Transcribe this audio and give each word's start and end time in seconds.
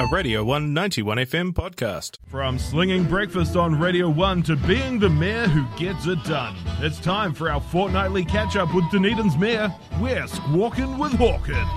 a 0.00 0.06
Radio 0.06 0.42
191 0.42 1.18
FM 1.18 1.52
podcast. 1.52 2.16
From 2.26 2.58
slinging 2.58 3.04
breakfast 3.04 3.54
on 3.54 3.78
Radio 3.78 4.08
1 4.08 4.42
to 4.44 4.56
being 4.56 4.98
the 4.98 5.10
mayor 5.10 5.46
who 5.46 5.66
gets 5.78 6.06
it 6.06 6.24
done. 6.24 6.56
It's 6.78 6.98
time 6.98 7.34
for 7.34 7.50
our 7.50 7.60
fortnightly 7.60 8.24
catch 8.24 8.56
up 8.56 8.74
with 8.74 8.90
Dunedin's 8.90 9.36
mayor. 9.36 9.70
We're 10.00 10.26
squawking 10.26 10.96
with 10.96 11.12
Hawkins. 11.12 11.68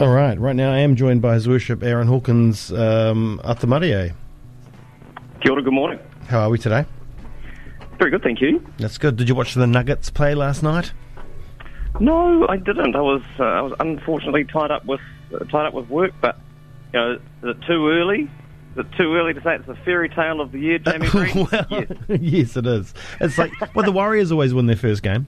All 0.00 0.08
right, 0.08 0.36
right 0.40 0.56
now 0.56 0.72
I 0.72 0.78
am 0.78 0.96
joined 0.96 1.22
by 1.22 1.34
His 1.34 1.46
Worship 1.48 1.84
Aaron 1.84 2.08
Hawkins 2.08 2.72
um, 2.72 3.40
Atamarie. 3.44 4.12
Kia 5.42 5.52
ora, 5.52 5.62
good 5.62 5.72
morning. 5.72 6.00
How 6.26 6.40
are 6.40 6.50
we 6.50 6.58
today? 6.58 6.84
Very 8.00 8.10
good, 8.10 8.24
thank 8.24 8.40
you. 8.40 8.66
That's 8.78 8.98
good. 8.98 9.14
Did 9.14 9.28
you 9.28 9.36
watch 9.36 9.54
the 9.54 9.68
Nuggets 9.68 10.10
play 10.10 10.34
last 10.34 10.64
night? 10.64 10.92
No, 12.00 12.44
I 12.48 12.56
didn't. 12.56 12.96
I 12.96 13.00
was 13.02 13.22
uh, 13.38 13.44
I 13.44 13.60
was 13.60 13.72
unfortunately 13.78 14.44
tied 14.44 14.72
up 14.72 14.84
with 14.84 15.00
uh, 15.32 15.44
tied 15.44 15.66
up 15.66 15.72
with 15.72 15.88
work, 15.88 16.12
but 16.20 16.40
you 16.96 17.02
know, 17.02 17.12
is 17.42 17.56
it 17.56 17.66
too 17.66 17.88
early? 17.88 18.22
Is 18.72 18.78
it 18.78 18.86
too 18.96 19.14
early 19.14 19.34
to 19.34 19.42
say 19.42 19.54
it's 19.56 19.66
the 19.66 19.76
fairy 19.84 20.08
tale 20.08 20.40
of 20.40 20.52
the 20.52 20.58
year, 20.58 20.78
Jamie 20.78 21.08
Green? 21.08 21.46
well, 21.52 21.66
Yes. 21.70 21.90
yes, 22.08 22.56
it 22.56 22.66
is. 22.66 22.94
It's 23.20 23.36
like 23.38 23.52
well, 23.74 23.84
the 23.84 23.92
Warriors 23.92 24.32
always 24.32 24.54
win 24.54 24.66
their 24.66 24.76
first 24.76 25.02
game. 25.02 25.26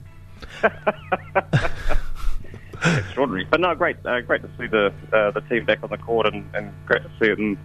extraordinary. 2.83 3.45
But 3.49 3.59
no, 3.59 3.75
great, 3.75 3.97
uh, 4.05 4.21
great 4.21 4.41
to 4.41 4.49
see 4.57 4.67
the 4.67 4.93
uh, 5.13 5.31
the 5.31 5.41
team 5.41 5.65
back 5.65 5.83
on 5.83 5.89
the 5.89 5.97
court, 5.97 6.25
and, 6.27 6.43
and 6.55 6.71
great 6.85 7.03
to 7.03 7.09
see 7.19 7.27
it 7.31 7.37
in, 7.37 7.57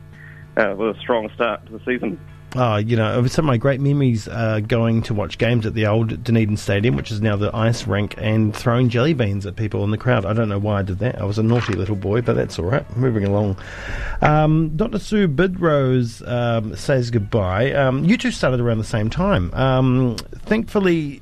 uh, 0.57 0.75
with 0.77 0.97
a 0.97 1.01
strong 1.01 1.31
start 1.35 1.65
to 1.67 1.73
the 1.73 1.85
season. 1.85 2.21
Oh, 2.57 2.77
you 2.77 2.97
know, 2.97 3.27
some 3.27 3.47
of 3.47 3.49
my 3.49 3.57
great 3.57 3.81
memories 3.81 4.29
uh, 4.29 4.61
going 4.61 5.03
to 5.03 5.15
watch 5.15 5.39
games 5.39 5.67
at 5.67 5.75
the 5.75 5.87
old 5.87 6.23
Dunedin 6.23 6.57
Stadium, 6.57 6.95
which 6.95 7.11
is 7.11 7.21
now 7.21 7.35
the 7.35 7.55
ice 7.55 7.85
rink, 7.87 8.15
and 8.17 8.55
throwing 8.55 8.89
jelly 8.89 9.13
beans 9.13 9.45
at 9.45 9.57
people 9.57 9.83
in 9.83 9.91
the 9.91 9.99
crowd. 9.99 10.25
I 10.25 10.33
don't 10.35 10.49
know 10.49 10.61
why 10.61 10.79
I 10.79 10.83
did 10.83 11.01
that. 11.01 11.21
I 11.21 11.25
was 11.25 11.37
a 11.37 11.43
naughty 11.43 11.73
little 11.73 11.97
boy, 11.97 12.23
but 12.23 12.37
that's 12.37 12.57
all 12.61 12.67
right. 12.67 12.97
Moving 12.97 13.25
along. 13.25 13.57
Um, 14.23 14.77
Dr. 14.77 15.01
Sue 15.01 15.27
Bidrose 15.27 16.27
um, 16.29 16.77
says 16.77 17.11
goodbye. 17.11 17.73
Um, 17.73 18.05
you 18.05 18.17
two 18.17 18.31
started 18.31 18.61
around 18.61 18.79
the 18.79 18.85
same 18.85 19.11
time. 19.11 19.53
Um, 19.55 20.15
thankfully, 20.47 21.21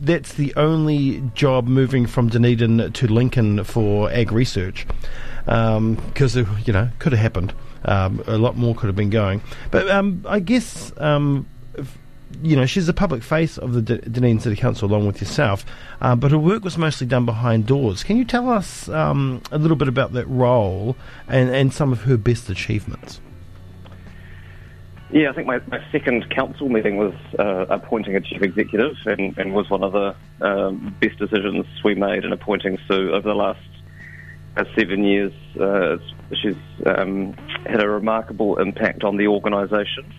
that's 0.00 0.34
the 0.34 0.52
only 0.56 1.20
job 1.34 1.68
moving 1.68 2.06
from 2.06 2.28
Dunedin 2.30 2.92
to 2.92 3.06
Lincoln 3.06 3.62
for 3.62 4.10
ag 4.10 4.32
research 4.32 4.86
because, 5.44 6.34
you 6.34 6.72
know, 6.72 6.88
could 6.98 7.12
have 7.12 7.20
happened. 7.20 7.54
Um, 7.84 8.22
a 8.26 8.38
lot 8.38 8.56
more 8.56 8.74
could 8.74 8.86
have 8.86 8.96
been 8.96 9.10
going. 9.10 9.42
But 9.70 9.90
um, 9.90 10.24
I 10.26 10.40
guess, 10.40 10.92
um, 10.98 11.46
if, 11.74 11.98
you 12.42 12.56
know, 12.56 12.66
she's 12.66 12.86
the 12.86 12.94
public 12.94 13.22
face 13.22 13.58
of 13.58 13.74
the 13.74 13.82
D- 13.82 13.98
Dunedin 14.10 14.40
City 14.40 14.56
Council 14.56 14.88
along 14.88 15.06
with 15.06 15.20
yourself, 15.20 15.66
uh, 16.00 16.16
but 16.16 16.30
her 16.30 16.38
work 16.38 16.64
was 16.64 16.78
mostly 16.78 17.06
done 17.06 17.26
behind 17.26 17.66
doors. 17.66 18.02
Can 18.02 18.16
you 18.16 18.24
tell 18.24 18.48
us 18.48 18.88
um, 18.88 19.42
a 19.52 19.58
little 19.58 19.76
bit 19.76 19.88
about 19.88 20.12
that 20.14 20.26
role 20.26 20.96
and, 21.28 21.50
and 21.50 21.72
some 21.72 21.92
of 21.92 22.02
her 22.02 22.16
best 22.16 22.48
achievements? 22.48 23.20
Yeah, 25.10 25.30
I 25.30 25.32
think 25.34 25.46
my, 25.46 25.60
my 25.68 25.80
second 25.92 26.28
council 26.30 26.68
meeting 26.68 26.96
was 26.96 27.14
uh, 27.38 27.66
appointing 27.68 28.16
a 28.16 28.20
chief 28.20 28.42
executive, 28.42 28.96
and, 29.04 29.36
and 29.38 29.54
was 29.54 29.70
one 29.70 29.84
of 29.84 29.92
the 29.92 30.16
um, 30.40 30.96
best 31.00 31.18
decisions 31.18 31.66
we 31.84 31.94
made 31.94 32.24
in 32.24 32.32
appointing 32.32 32.78
Sue 32.88 33.12
over 33.12 33.28
the 33.28 33.34
last 33.34 33.60
uh, 34.56 34.64
seven 34.74 35.04
years. 35.04 35.32
Uh, 35.60 35.98
she's 36.32 36.56
um, 36.86 37.32
had 37.66 37.82
a 37.82 37.88
remarkable 37.88 38.58
impact 38.58 39.04
on 39.04 39.16
the 39.16 39.28
organisation. 39.28 40.12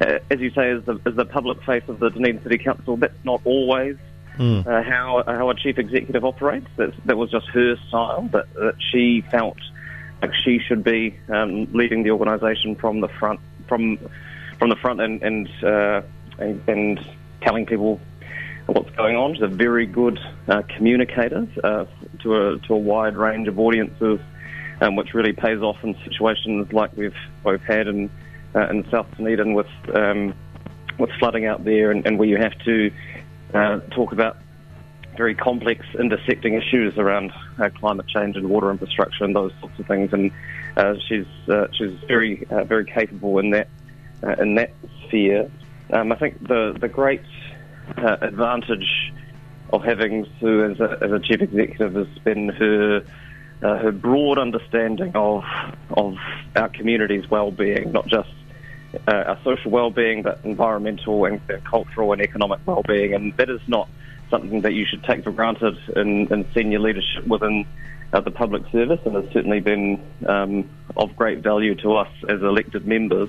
Uh, 0.00 0.18
as 0.30 0.40
you 0.40 0.50
say, 0.50 0.70
as 0.70 0.84
the, 0.84 0.98
as 1.04 1.14
the 1.14 1.24
public 1.24 1.62
face 1.64 1.82
of 1.88 1.98
the 2.00 2.10
Dunedin 2.10 2.42
City 2.42 2.58
Council, 2.58 2.96
that's 2.96 3.24
not 3.24 3.40
always 3.44 3.96
Mm. 4.38 4.66
uh, 4.66 4.82
how 4.82 5.22
how 5.26 5.50
a 5.50 5.54
chief 5.54 5.78
executive 5.78 6.24
operates. 6.24 6.66
That, 6.76 6.94
that 7.04 7.16
was 7.18 7.30
just 7.30 7.46
her 7.48 7.76
style. 7.88 8.28
That, 8.32 8.52
that 8.54 8.74
she 8.90 9.22
felt 9.30 9.58
like 10.22 10.34
she 10.34 10.58
should 10.60 10.82
be 10.82 11.18
um, 11.28 11.70
leading 11.72 12.04
the 12.04 12.12
organisation 12.12 12.74
from 12.76 13.00
the 13.00 13.08
front, 13.08 13.40
from 13.68 13.98
from 14.58 14.70
the 14.70 14.76
front, 14.76 15.00
and 15.00 15.22
and, 15.22 15.48
uh, 15.62 16.02
and 16.38 16.62
and 16.68 17.00
telling 17.42 17.66
people 17.66 18.00
what's 18.66 18.90
going 18.96 19.16
on. 19.16 19.34
She's 19.34 19.42
a 19.42 19.48
very 19.48 19.84
good 19.84 20.18
uh, 20.48 20.62
communicator 20.74 21.46
uh, 21.62 21.84
to 22.20 22.34
a 22.36 22.58
to 22.60 22.74
a 22.74 22.78
wide 22.78 23.16
range 23.16 23.46
of 23.46 23.58
audiences, 23.58 24.20
um, 24.80 24.96
which 24.96 25.14
really 25.14 25.32
pays 25.32 25.60
off 25.60 25.76
in 25.82 25.96
situations 26.04 26.72
like 26.72 26.96
we've 26.96 27.14
we've 27.44 27.62
had 27.62 27.86
in 27.86 28.10
uh, 28.54 28.68
in 28.68 28.88
South 28.90 29.06
Dunedin 29.16 29.54
with 29.54 29.68
um, 29.94 30.34
with 30.98 31.10
flooding 31.18 31.46
out 31.46 31.64
there, 31.64 31.90
and, 31.90 32.06
and 32.06 32.18
where 32.18 32.28
you 32.28 32.36
have 32.36 32.58
to 32.64 32.90
uh, 33.54 33.80
talk 33.90 34.12
about 34.12 34.36
very 35.16 35.34
complex 35.34 35.84
intersecting 35.98 36.54
issues 36.54 36.96
around 36.96 37.32
uh, 37.58 37.68
climate 37.78 38.06
change 38.08 38.36
and 38.36 38.48
water 38.48 38.70
infrastructure 38.70 39.24
and 39.24 39.34
those 39.34 39.52
sorts 39.60 39.78
of 39.78 39.86
things. 39.86 40.12
And 40.12 40.30
uh, 40.76 40.94
she's 41.06 41.26
uh, 41.48 41.66
she's 41.72 41.96
very 42.08 42.46
uh, 42.50 42.64
very 42.64 42.84
capable 42.84 43.38
in 43.38 43.50
that 43.50 43.68
in 44.38 44.54
that 44.54 44.72
sphere. 45.06 45.50
Um, 45.92 46.12
I 46.12 46.16
think 46.16 46.46
the 46.46 46.76
the 46.80 46.88
great 46.88 47.22
advantage 47.96 49.12
of 49.72 49.84
having 49.84 50.26
Sue 50.40 50.64
as 50.64 50.80
a, 50.80 50.98
as 51.02 51.12
a 51.12 51.20
chief 51.20 51.40
executive 51.42 51.94
has 51.94 52.18
been 52.24 52.48
her 52.48 53.04
uh, 53.62 53.78
her 53.78 53.92
broad 53.92 54.38
understanding 54.38 55.12
of 55.14 55.44
of 55.90 56.16
our 56.56 56.68
community's 56.68 57.28
well-being, 57.30 57.92
not 57.92 58.06
just 58.06 58.30
uh, 59.06 59.12
our 59.12 59.38
social 59.44 59.70
well-being, 59.70 60.22
but 60.22 60.40
environmental 60.44 61.24
and, 61.24 61.40
cultural 61.64 62.12
and 62.12 62.22
economic 62.22 62.60
well-being, 62.66 63.14
and 63.14 63.36
that 63.36 63.50
is 63.50 63.60
not 63.68 63.88
something 64.30 64.60
that 64.62 64.72
you 64.72 64.86
should 64.86 65.02
take 65.04 65.24
for 65.24 65.32
granted 65.32 65.76
in, 65.96 66.32
in 66.32 66.46
senior 66.54 66.78
leadership 66.78 67.26
within 67.26 67.66
uh, 68.12 68.20
the 68.20 68.30
public 68.30 68.62
service, 68.72 69.00
and 69.04 69.14
has 69.14 69.24
certainly 69.32 69.60
been 69.60 70.00
um, 70.26 70.68
of 70.96 71.14
great 71.16 71.38
value 71.38 71.74
to 71.76 71.94
us 71.94 72.08
as 72.28 72.40
elected 72.42 72.86
members. 72.86 73.28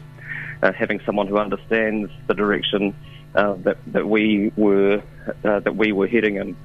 Uh, 0.63 0.71
having 0.71 0.99
someone 1.07 1.25
who 1.25 1.39
understands 1.39 2.11
the 2.27 2.35
direction 2.35 2.95
uh, 3.33 3.53
that 3.53 3.77
that 3.87 4.07
we 4.07 4.51
were 4.55 5.01
uh, 5.43 5.59
that 5.59 5.75
we 5.75 5.91
were 5.91 6.07
heading 6.07 6.35
in, 6.35 6.55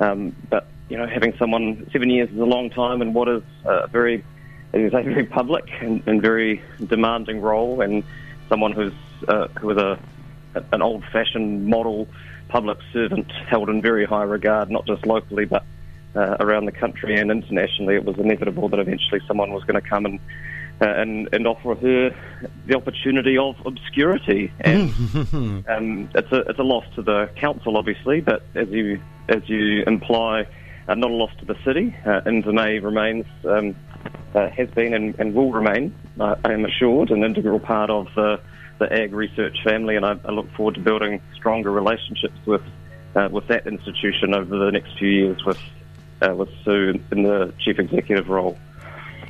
um, 0.00 0.34
but 0.50 0.66
you 0.88 0.98
know, 0.98 1.06
having 1.06 1.34
someone 1.38 1.88
seven 1.92 2.10
years 2.10 2.30
is 2.30 2.38
a 2.38 2.44
long 2.44 2.70
time 2.70 3.02
in 3.02 3.12
what 3.14 3.28
is 3.28 3.42
a 3.64 3.88
very 3.88 4.24
it 4.72 4.80
is 4.80 4.92
a 4.92 5.02
very 5.02 5.24
public 5.24 5.64
and, 5.80 6.02
and 6.06 6.20
very 6.20 6.62
demanding 6.84 7.40
role, 7.40 7.80
and 7.80 8.02
someone 8.48 8.72
who's 8.72 8.92
uh, 9.28 9.48
who 9.58 9.70
is 9.70 9.78
a 9.78 9.98
an 10.72 10.82
old-fashioned 10.82 11.66
model 11.66 12.06
public 12.48 12.78
servant 12.92 13.30
held 13.48 13.68
in 13.68 13.82
very 13.82 14.04
high 14.04 14.22
regard, 14.22 14.70
not 14.70 14.86
just 14.86 15.04
locally 15.04 15.44
but 15.44 15.64
uh, 16.14 16.36
around 16.38 16.66
the 16.66 16.72
country 16.72 17.18
and 17.18 17.30
internationally. 17.30 17.96
It 17.96 18.04
was 18.04 18.18
inevitable 18.18 18.68
that 18.68 18.78
eventually 18.78 19.20
someone 19.26 19.52
was 19.52 19.64
going 19.64 19.80
to 19.80 19.88
come 19.88 20.06
and 20.06 20.20
uh, 20.80 20.86
and 20.86 21.28
and 21.32 21.46
offer 21.46 21.74
her 21.74 22.10
the 22.66 22.76
opportunity 22.76 23.38
of 23.38 23.56
obscurity, 23.64 24.52
and 24.60 24.90
um, 25.68 26.10
it's 26.14 26.32
a 26.32 26.40
it's 26.48 26.58
a 26.58 26.64
loss 26.64 26.84
to 26.96 27.02
the 27.02 27.30
council, 27.36 27.76
obviously, 27.76 28.20
but 28.20 28.42
as 28.54 28.68
you 28.68 29.00
as 29.28 29.48
you 29.48 29.84
imply, 29.86 30.46
uh, 30.88 30.94
not 30.94 31.10
a 31.10 31.14
loss 31.14 31.30
to 31.38 31.44
the 31.44 31.56
city. 31.64 31.94
Uh, 32.06 32.20
remains. 32.80 33.26
Um, 33.44 33.74
uh, 34.34 34.50
has 34.50 34.68
been 34.70 34.94
and, 34.94 35.14
and 35.18 35.34
will 35.34 35.52
remain, 35.52 35.94
uh, 36.20 36.34
I 36.44 36.52
am 36.52 36.64
assured, 36.64 37.10
an 37.10 37.22
integral 37.24 37.60
part 37.60 37.90
of 37.90 38.08
the, 38.16 38.40
the 38.78 38.92
ag 38.92 39.12
research 39.12 39.56
family, 39.64 39.96
and 39.96 40.04
I, 40.04 40.16
I 40.24 40.32
look 40.32 40.50
forward 40.54 40.74
to 40.74 40.80
building 40.80 41.20
stronger 41.34 41.70
relationships 41.70 42.38
with 42.46 42.62
uh, 43.14 43.28
with 43.30 43.46
that 43.46 43.64
institution 43.68 44.34
over 44.34 44.58
the 44.58 44.72
next 44.72 44.98
few 44.98 45.08
years 45.08 45.44
with 45.44 45.60
uh, 46.20 46.34
with 46.34 46.48
Sue 46.64 47.00
in 47.12 47.22
the 47.22 47.54
chief 47.60 47.78
executive 47.78 48.28
role. 48.28 48.58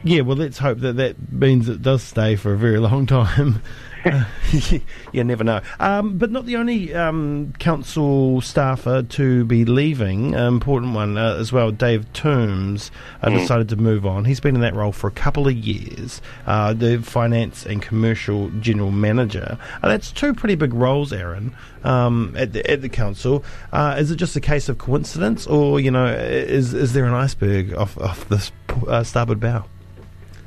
Yeah, 0.03 0.23
well, 0.23 0.37
let's 0.37 0.59
hope 0.59 0.79
that 0.79 0.97
that 0.97 1.33
means 1.33 1.69
it 1.69 1.83
does 1.83 2.03
stay 2.03 2.37
for 2.37 2.55
a 2.55 2.57
very 2.57 2.79
long 2.79 3.07
time. 3.21 3.63
Uh, 4.05 4.25
you 5.13 5.25
never 5.25 5.45
know. 5.45 5.61
Um, 5.81 6.19
but 6.19 6.31
not 6.31 6.47
the 6.47 6.57
only 6.57 6.95
um, 6.95 7.53
council 7.59 8.41
staffer 8.41 9.03
to 9.03 9.45
be 9.45 9.65
leaving. 9.65 10.35
An 10.35 10.47
important 10.47 10.95
one 10.95 11.17
uh, 11.17 11.37
as 11.37 11.53
well. 11.53 11.71
Dave 11.71 12.11
Tombs 12.13 12.91
uh, 13.23 13.31
decided 13.31 13.69
to 13.71 13.77
move 13.77 14.07
on. 14.07 14.25
He's 14.25 14.41
been 14.41 14.55
in 14.55 14.61
that 14.61 14.75
role 14.75 14.93
for 14.93 15.09
a 15.09 15.13
couple 15.13 15.49
of 15.49 15.55
years. 15.55 16.21
Uh, 16.47 16.73
the 16.75 16.99
finance 16.99 17.65
and 17.67 17.81
commercial 17.81 18.51
general 18.61 18.91
manager. 18.91 19.59
Uh, 19.83 19.89
that's 19.89 20.13
two 20.13 20.35
pretty 20.35 20.55
big 20.55 20.75
roles, 20.75 21.13
Aaron, 21.13 21.55
um, 21.83 22.35
at 22.37 22.53
the 22.53 22.69
at 22.71 22.83
the 22.83 22.89
council. 22.89 23.45
Uh, 23.73 23.97
is 23.99 24.11
it 24.11 24.17
just 24.17 24.37
a 24.37 24.41
case 24.41 24.69
of 24.69 24.79
coincidence, 24.79 25.47
or 25.47 25.81
you 25.81 25.91
know, 25.91 26.07
is 26.07 26.75
is 26.75 26.93
there 26.93 27.05
an 27.05 27.15
iceberg 27.15 27.75
off 27.75 27.97
off 27.99 28.29
this 28.29 28.53
uh, 28.87 29.03
starboard 29.03 29.41
bow? 29.41 29.65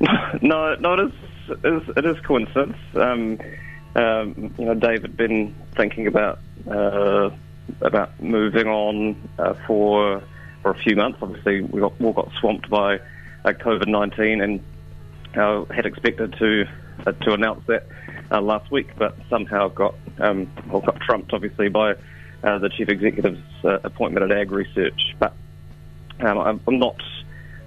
no, 0.42 0.74
not 0.76 1.00
it 1.00 1.12
is, 1.50 1.96
it 1.96 2.04
is, 2.04 2.20
coincidence. 2.24 2.76
Um, 2.94 3.38
um, 3.94 4.54
you 4.58 4.64
know, 4.64 4.74
Dave 4.74 5.02
had 5.02 5.16
been 5.16 5.54
thinking 5.76 6.06
about 6.06 6.38
uh, 6.70 7.30
about 7.80 8.22
moving 8.22 8.68
on 8.68 9.28
uh, 9.38 9.54
for 9.66 10.22
for 10.62 10.70
a 10.70 10.78
few 10.78 10.96
months. 10.96 11.18
Obviously, 11.22 11.62
we 11.62 11.80
got, 11.80 11.92
all 12.00 12.12
got 12.12 12.30
swamped 12.40 12.68
by 12.70 12.96
uh, 13.44 13.52
COVID 13.52 13.88
nineteen, 13.88 14.40
and 14.40 14.60
had 15.34 15.86
expected 15.86 16.34
to 16.38 16.66
uh, 17.06 17.12
to 17.12 17.32
announce 17.32 17.64
that 17.66 17.86
uh, 18.30 18.40
last 18.40 18.70
week, 18.70 18.88
but 18.96 19.16
somehow 19.30 19.68
got 19.68 19.94
um, 20.18 20.50
well, 20.68 20.80
got 20.80 21.00
trumped, 21.00 21.32
obviously, 21.32 21.68
by 21.68 21.92
uh, 22.42 22.58
the 22.58 22.68
chief 22.68 22.88
executive's 22.88 23.40
appointment 23.64 24.30
at 24.30 24.36
Ag 24.36 24.52
Research. 24.52 25.16
But 25.18 25.34
um, 26.20 26.38
I'm, 26.38 26.60
I'm 26.66 26.78
not 26.78 26.96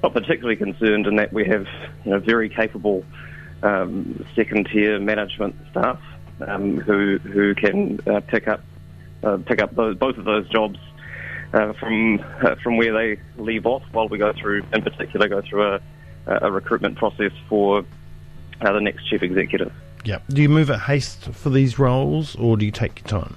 not 0.03 0.13
particularly 0.13 0.55
concerned 0.55 1.07
in 1.07 1.15
that 1.17 1.31
we 1.31 1.45
have 1.45 1.67
you 2.05 2.11
know 2.11 2.19
very 2.19 2.49
capable 2.49 3.05
um, 3.63 4.25
second 4.35 4.67
tier 4.71 4.99
management 4.99 5.55
staff 5.71 5.99
um, 6.47 6.77
who 6.77 7.17
who 7.19 7.53
can 7.55 7.99
uh, 8.07 8.19
pick 8.21 8.47
up 8.47 8.61
uh, 9.23 9.37
pick 9.45 9.61
up 9.61 9.75
those, 9.75 9.95
both 9.97 10.17
of 10.17 10.25
those 10.25 10.47
jobs 10.49 10.79
uh, 11.53 11.73
from 11.73 12.19
uh, 12.43 12.55
from 12.63 12.77
where 12.77 12.93
they 12.93 13.21
leave 13.37 13.65
off 13.65 13.83
while 13.91 14.07
we 14.07 14.17
go 14.17 14.33
through, 14.33 14.63
in 14.73 14.81
particular, 14.81 15.27
go 15.27 15.41
through 15.41 15.63
a, 15.63 15.79
a 16.25 16.51
recruitment 16.51 16.97
process 16.97 17.31
for 17.49 17.85
uh, 18.61 18.71
the 18.71 18.81
next 18.81 19.07
chief 19.09 19.21
executive. 19.21 19.71
Yeah. 20.03 20.19
Do 20.29 20.41
you 20.41 20.49
move 20.49 20.69
at 20.71 20.81
haste 20.81 21.25
for 21.25 21.49
these 21.49 21.77
roles, 21.77 22.35
or 22.35 22.57
do 22.57 22.65
you 22.65 22.71
take 22.71 22.99
your 22.99 23.07
time? 23.07 23.35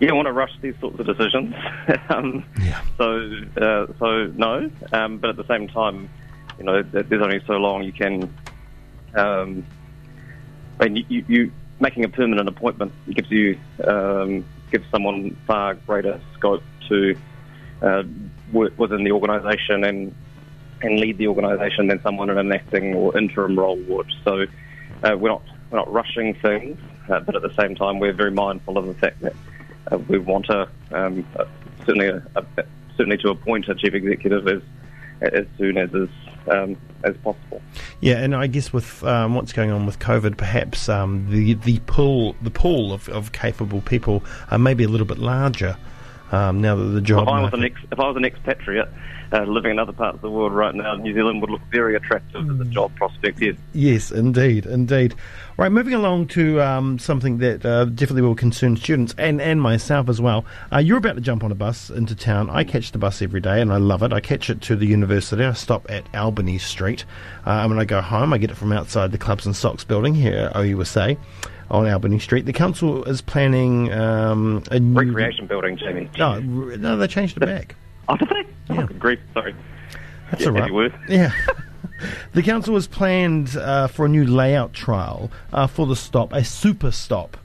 You 0.00 0.08
don't 0.08 0.16
want 0.16 0.26
to 0.26 0.32
rush 0.32 0.52
these 0.60 0.74
sorts 0.80 0.98
of 0.98 1.06
decisions. 1.06 1.54
um, 2.08 2.44
Yeah. 2.60 2.82
So, 2.98 3.30
uh, 3.56 3.86
so 3.98 4.26
no. 4.36 4.70
Um, 4.92 5.18
but 5.18 5.30
at 5.30 5.36
the 5.36 5.46
same 5.46 5.68
time, 5.68 6.10
you 6.58 6.64
know, 6.64 6.82
there's 6.82 7.22
only 7.22 7.40
so 7.46 7.54
long 7.54 7.82
you 7.84 7.92
can. 7.92 8.32
Um, 9.14 9.66
I 10.80 10.88
mean, 10.88 11.06
you, 11.08 11.24
you, 11.28 11.52
making 11.80 12.04
a 12.04 12.08
permanent 12.08 12.48
appointment 12.48 12.92
gives 13.10 13.30
you 13.30 13.58
um, 13.86 14.44
gives 14.70 14.84
someone 14.90 15.36
far 15.46 15.74
greater 15.74 16.20
scope 16.34 16.62
to 16.88 17.16
uh, 17.82 18.02
work 18.52 18.78
within 18.78 19.04
the 19.04 19.12
organisation 19.12 19.84
and 19.84 20.14
and 20.82 21.00
lead 21.00 21.18
the 21.18 21.28
organisation 21.28 21.86
than 21.86 22.02
someone 22.02 22.28
in 22.30 22.38
an 22.38 22.52
acting 22.52 22.94
or 22.94 23.16
interim 23.16 23.58
role 23.58 23.76
would. 23.76 24.10
So 24.24 24.46
uh, 25.02 25.16
we're 25.16 25.30
not 25.30 25.42
we're 25.70 25.78
not 25.78 25.92
rushing 25.92 26.34
things, 26.34 26.78
uh, 27.08 27.20
but 27.20 27.36
at 27.36 27.42
the 27.42 27.54
same 27.54 27.74
time 27.74 27.98
we're 27.98 28.12
very 28.12 28.30
mindful 28.30 28.78
of 28.78 28.86
the 28.86 28.94
fact 28.94 29.20
that 29.20 29.34
uh, 29.90 29.98
we 29.98 30.18
want 30.18 30.46
to 30.46 30.68
um, 30.92 31.26
certainly 31.86 32.08
a, 32.08 32.22
a, 32.36 32.64
certainly 32.96 33.16
to 33.18 33.30
appoint 33.30 33.68
a 33.68 33.74
chief 33.74 33.94
executive 33.94 34.48
as 34.48 34.62
as 35.20 35.46
soon 35.56 35.78
as 35.78 35.92
is, 35.94 36.08
um, 36.50 36.76
as 37.04 37.16
possible. 37.18 37.62
Yeah, 38.00 38.16
and 38.16 38.34
I 38.34 38.46
guess 38.46 38.72
with 38.72 39.04
um, 39.04 39.34
what's 39.34 39.52
going 39.52 39.70
on 39.70 39.86
with 39.86 39.98
COVID, 39.98 40.36
perhaps 40.36 40.88
um, 40.88 41.30
the 41.30 41.54
the 41.54 41.78
pool 41.80 42.34
the 42.42 42.50
pool 42.50 42.92
of, 42.92 43.08
of 43.08 43.32
capable 43.32 43.80
people 43.82 44.24
uh, 44.50 44.58
may 44.58 44.74
be 44.74 44.84
a 44.84 44.88
little 44.88 45.06
bit 45.06 45.18
larger 45.18 45.76
um, 46.34 46.60
now 46.60 46.74
that 46.76 46.84
the 46.84 47.00
job. 47.00 47.22
If 47.22 47.28
I 47.28 47.42
was 47.42 47.52
market- 47.52 47.58
an 47.58 47.64
ex, 47.64 47.80
if 47.92 48.00
I 48.00 48.08
was 48.08 48.16
an 48.16 48.24
expatriate 48.24 48.88
uh, 49.32 49.44
living 49.44 49.72
in 49.72 49.78
other 49.78 49.92
parts 49.92 50.16
of 50.16 50.20
the 50.20 50.30
world 50.30 50.52
right 50.52 50.74
now, 50.74 50.94
New 50.96 51.14
Zealand 51.14 51.40
would 51.40 51.50
look 51.50 51.62
very 51.70 51.96
attractive 51.96 52.48
as 52.50 52.60
a 52.60 52.64
job 52.64 52.94
prospect. 52.96 53.40
Yes. 53.40 53.56
Yes, 53.72 54.10
indeed, 54.10 54.66
indeed. 54.66 55.14
Right, 55.56 55.70
moving 55.70 55.94
along 55.94 56.28
to 56.28 56.60
um, 56.60 56.98
something 56.98 57.38
that 57.38 57.64
uh, 57.64 57.84
definitely 57.84 58.22
will 58.22 58.34
concern 58.34 58.76
students 58.76 59.14
and, 59.16 59.40
and 59.40 59.62
myself 59.62 60.08
as 60.08 60.20
well. 60.20 60.44
Uh, 60.72 60.78
you're 60.78 60.98
about 60.98 61.14
to 61.14 61.20
jump 61.20 61.44
on 61.44 61.52
a 61.52 61.54
bus 61.54 61.90
into 61.90 62.16
town. 62.16 62.50
I 62.50 62.64
catch 62.64 62.90
the 62.90 62.98
bus 62.98 63.22
every 63.22 63.40
day 63.40 63.60
and 63.60 63.72
I 63.72 63.76
love 63.76 64.02
it. 64.02 64.12
I 64.12 64.18
catch 64.20 64.50
it 64.50 64.60
to 64.62 64.74
the 64.74 64.86
university. 64.86 65.44
I 65.44 65.52
stop 65.52 65.88
at 65.88 66.12
Albany 66.14 66.58
Street. 66.58 67.04
Uh, 67.46 67.50
and 67.50 67.70
when 67.70 67.78
I 67.78 67.84
go 67.84 68.00
home, 68.00 68.32
I 68.32 68.38
get 68.38 68.50
it 68.50 68.56
from 68.56 68.72
outside 68.72 69.12
the 69.12 69.18
Clubs 69.18 69.46
and 69.46 69.54
Socs 69.54 69.86
building 69.86 70.14
here 70.14 70.50
at 70.52 70.56
OUSA 70.56 71.16
on 71.70 71.86
Albany 71.88 72.18
Street. 72.18 72.46
The 72.46 72.52
council 72.52 73.04
is 73.04 73.20
planning 73.20 73.92
um, 73.92 74.62
a 74.70 74.78
new. 74.78 74.98
Recreation 74.98 75.46
building, 75.46 75.76
Jamie. 75.76 76.10
No, 76.18 76.38
no, 76.40 76.96
they 76.96 77.06
changed 77.06 77.36
it 77.36 77.40
back. 77.40 77.76
Oh, 78.08 78.16
did 78.16 78.28
they? 78.28 78.74
Yeah. 78.74 78.82
Oh, 78.82 78.86
grief. 78.98 79.18
Sorry. 79.32 79.54
That's 80.30 80.42
Yeah, 80.42 80.48
all 80.48 80.54
right. 80.54 80.72
word. 80.72 80.94
Yeah. 81.08 81.32
the 82.32 82.42
council 82.42 82.74
has 82.74 82.86
planned 82.86 83.56
uh, 83.56 83.86
for 83.86 84.06
a 84.06 84.08
new 84.08 84.24
layout 84.24 84.72
trial 84.72 85.30
uh, 85.52 85.66
for 85.66 85.86
the 85.86 85.96
stop, 85.96 86.32
a 86.32 86.44
super 86.44 86.90
stop. 86.90 87.36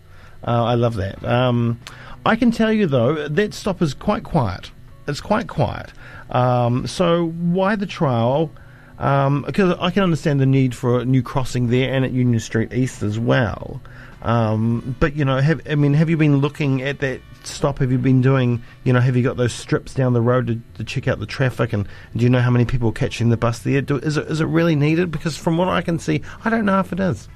Uh, 0.46 0.64
I 0.64 0.76
love 0.76 0.96
that. 0.96 1.24
Um, 1.24 1.80
I 2.26 2.36
can 2.36 2.52
tell 2.52 2.72
you, 2.72 2.88
though, 2.88 3.28
that 3.28 3.54
stop 3.54 3.82
is 3.82 3.94
quite 3.94 4.24
quiet. 4.24 4.72
It's 5.08 5.22
quite 5.22 5.48
quiet. 5.48 5.92
Um, 6.30 6.88
so, 6.88 7.28
why 7.30 7.76
the 7.76 7.86
trial? 7.86 8.52
Um, 9.00 9.44
because 9.44 9.78
I 9.80 9.92
can 9.92 10.04
understand 10.04 10.40
the 10.42 10.46
need 10.46 10.76
for 10.76 11.00
a 11.00 11.06
new 11.06 11.24
crossing 11.24 11.68
there 11.68 11.94
and 11.94 12.04
at 12.04 12.12
Union 12.12 12.40
Street 12.40 12.74
East 12.74 13.02
as 13.02 13.18
well. 13.18 13.82
Um, 14.22 14.96
but 15.00 15.16
you 15.16 15.24
know, 15.24 15.38
have 15.38 15.62
I 15.70 15.76
mean, 15.76 15.94
have 15.94 16.10
you 16.10 16.18
been 16.18 16.38
looking 16.38 16.82
at 16.82 17.00
that 17.00 17.22
stop? 17.44 17.80
Have 17.80 17.92
you 17.92 17.98
been 17.98 18.22
doing, 18.22 18.62
you 18.84 18.92
know, 18.92 19.00
have 19.00 19.16
you 19.16 19.24
got 19.24 19.38
those 19.38 19.54
strips 19.54 19.94
down 19.94 20.14
the 20.14 20.22
road 20.22 20.48
to, 20.48 20.60
to 20.78 20.84
check 20.84 21.08
out 21.08 21.20
the 21.20 21.26
traffic? 21.26 21.72
And 21.72 21.88
do 22.16 22.24
you 22.24 22.30
know 22.30 22.42
how 22.42 22.52
many 22.52 22.66
people 22.66 22.90
are 22.90 22.94
catching 22.94 23.30
the 23.30 23.38
bus 23.38 23.60
there? 23.60 23.82
Do, 23.82 23.98
is 23.98 24.18
it 24.18 24.28
is 24.28 24.42
it 24.42 24.46
really 24.46 24.76
needed? 24.76 25.12
Because 25.12 25.38
from 25.38 25.58
what 25.58 25.70
I 25.70 25.82
can 25.82 26.00
see, 26.00 26.22
I 26.44 26.50
don't 26.50 26.66
know 26.66 26.80
if 26.80 26.92
it 26.92 27.00
is. 27.00 27.30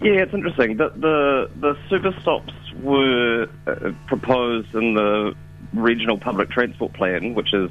Yeah, 0.00 0.22
it's 0.22 0.34
interesting. 0.34 0.76
The 0.76 0.90
the, 0.90 1.50
the 1.56 1.78
super 1.88 2.12
stops 2.20 2.52
were 2.80 3.48
uh, 3.66 3.92
proposed 4.06 4.74
in 4.74 4.94
the 4.94 5.34
regional 5.72 6.18
public 6.18 6.50
transport 6.50 6.92
plan, 6.92 7.34
which 7.34 7.52
is 7.54 7.70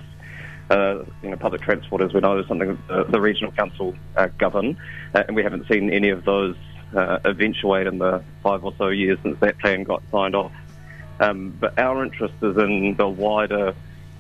uh, 0.70 1.04
you 1.24 1.30
know 1.30 1.38
public 1.38 1.62
transport, 1.62 2.02
as 2.02 2.14
we 2.14 2.20
know, 2.20 2.38
is 2.38 2.48
something 2.48 2.78
the, 2.88 3.06
the 3.06 3.22
regional 3.22 3.52
council 3.54 3.96
uh, 4.18 4.28
govern, 4.38 4.78
uh, 5.14 5.24
and 5.28 5.36
we 5.36 5.44
haven't 5.44 5.68
seen 5.68 5.90
any 5.90 6.10
of 6.10 6.26
those 6.26 6.56
uh, 6.96 7.20
eventuate 7.26 7.88
in 7.88 7.98
the 7.98 8.24
five 8.44 8.64
or 8.64 8.74
so 8.78 8.88
years 8.90 9.20
since 9.24 9.40
that 9.40 9.58
plan 9.60 9.84
got 9.84 10.02
signed 10.12 10.36
off. 10.36 10.52
Um, 11.20 11.56
but 11.60 11.78
our 11.78 12.04
interest 12.04 12.34
is 12.42 12.58
in 12.58 12.96
the 12.98 13.08
wider 13.08 13.76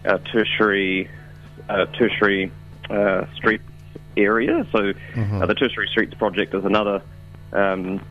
uh, 0.06 0.18
tertiary 0.32 1.10
uh, 1.70 1.86
tertiary 1.88 2.52
uh, 2.90 3.26
street 3.36 3.62
area. 4.18 4.66
So 4.72 4.94
uh, 5.42 5.46
the 5.46 5.56
tertiary 5.56 5.88
streets 5.88 6.14
project 6.14 6.54
is 6.54 6.66
another 6.66 7.02
um, 7.54 8.06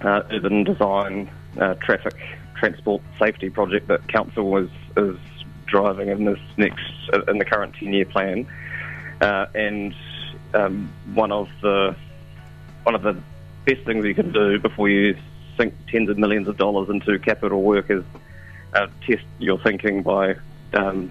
uh, 0.00 0.22
urban 0.30 0.64
design 0.64 1.30
uh, 1.58 1.74
traffic 1.74 2.16
transport 2.56 3.02
safety 3.18 3.50
project 3.50 3.88
that 3.88 4.06
council 4.08 4.56
is 4.56 4.70
is 4.96 5.16
driving 5.66 6.08
in 6.08 6.24
this 6.24 6.38
next 6.56 6.84
uh, 7.12 7.22
in 7.28 7.38
the 7.38 7.44
current 7.44 7.74
ten 7.74 7.92
year 7.92 8.04
plan, 8.04 8.46
uh, 9.20 9.46
and 9.54 9.94
um, 10.54 10.92
one 11.14 11.32
of 11.32 11.48
the 11.62 11.94
one 12.84 12.94
of 12.94 13.02
the 13.02 13.16
best 13.66 13.84
things 13.84 14.04
you 14.04 14.14
can 14.14 14.32
do 14.32 14.58
before 14.58 14.88
you 14.88 15.16
sink 15.58 15.74
tens 15.88 16.08
of 16.08 16.16
millions 16.16 16.48
of 16.48 16.56
dollars 16.56 16.88
into 16.88 17.18
capital 17.18 17.62
work 17.62 17.90
is 17.90 18.04
uh, 18.74 18.86
test 19.06 19.24
your 19.38 19.58
thinking 19.58 20.02
by 20.02 20.36
um, 20.74 21.10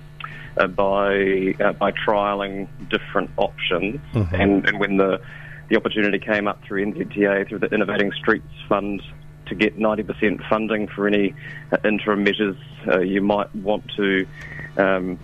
uh, 0.57 0.67
by 0.67 1.53
uh, 1.59 1.73
by 1.73 1.91
trialing 1.91 2.67
different 2.89 3.29
options. 3.37 3.99
And, 4.33 4.67
and 4.67 4.79
when 4.79 4.97
the 4.97 5.21
the 5.69 5.75
opportunity 5.75 6.19
came 6.19 6.47
up 6.47 6.63
through 6.63 6.85
NZTA 6.85 7.47
through 7.49 7.59
the 7.59 7.67
Innovating 7.67 8.11
Streets 8.13 8.47
Fund 8.69 9.01
to 9.47 9.55
get 9.55 9.77
90% 9.77 10.47
funding 10.49 10.87
for 10.87 11.07
any 11.07 11.33
uh, 11.71 11.77
interim 11.83 12.23
measures 12.23 12.57
uh, 12.87 12.99
you 12.99 13.21
might 13.21 13.53
want 13.55 13.83
to 13.95 14.25
um, 14.77 15.19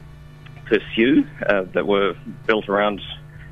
pursue 0.66 1.26
uh, 1.48 1.64
that 1.74 1.88
were 1.88 2.16
built 2.46 2.70
around 2.70 3.02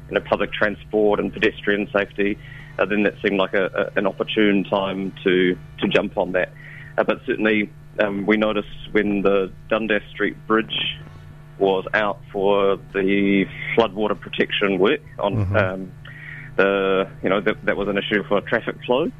you 0.09 0.15
know, 0.15 0.21
public 0.21 0.51
transport 0.51 1.19
and 1.19 1.33
pedestrian 1.33 1.89
safety, 1.91 2.37
uh, 2.79 2.85
then 2.85 3.03
that 3.03 3.15
seemed 3.21 3.37
like 3.37 3.53
a, 3.53 3.65
a, 3.95 3.99
an 3.99 4.07
opportune 4.07 4.63
time 4.63 5.13
to, 5.23 5.57
to 5.79 5.87
jump 5.87 6.17
on 6.17 6.31
that. 6.31 6.51
Uh, 6.97 7.03
but 7.03 7.19
certainly, 7.25 7.69
um, 7.99 8.25
we 8.25 8.37
noticed 8.37 8.67
when 8.91 9.21
the 9.21 9.51
Dundas 9.69 10.03
Street 10.11 10.35
Bridge 10.47 10.97
was 11.57 11.85
out 11.93 12.19
for 12.31 12.77
the 12.93 13.45
floodwater 13.75 14.17
protection 14.17 14.79
work 14.79 15.01
on 15.19 15.57
um, 15.57 15.91
the, 16.55 17.09
you 17.21 17.29
know, 17.29 17.41
that, 17.41 17.65
that 17.65 17.75
was 17.75 17.87
an 17.89 17.97
issue 17.97 18.23
for 18.23 18.39
traffic 18.41 18.77
flow. 18.85 19.11